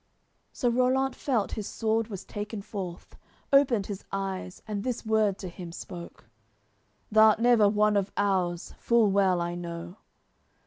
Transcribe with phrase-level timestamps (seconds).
[0.53, 3.15] CLXX So Rollant felt his sword was taken forth,
[3.53, 6.25] Opened his eyes, and this word to him spoke
[7.11, 9.97] "Thou'rt never one of ours, full well I know."